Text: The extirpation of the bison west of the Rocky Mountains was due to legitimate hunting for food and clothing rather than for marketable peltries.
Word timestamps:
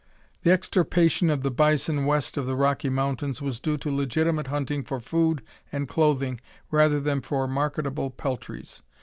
The 0.41 0.49
extirpation 0.49 1.29
of 1.29 1.43
the 1.43 1.51
bison 1.51 2.07
west 2.07 2.35
of 2.35 2.47
the 2.47 2.55
Rocky 2.55 2.89
Mountains 2.89 3.39
was 3.39 3.59
due 3.59 3.77
to 3.77 3.91
legitimate 3.91 4.47
hunting 4.47 4.81
for 4.83 4.99
food 4.99 5.43
and 5.71 5.87
clothing 5.87 6.41
rather 6.71 6.99
than 6.99 7.21
for 7.21 7.47
marketable 7.47 8.09
peltries. 8.09 8.81